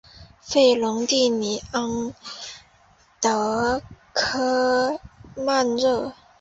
[0.41, 2.15] 弗龙蒂尼昂
[3.19, 4.99] 德科
[5.35, 6.11] 曼热。